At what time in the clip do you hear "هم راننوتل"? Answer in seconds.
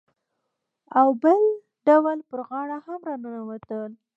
2.85-3.91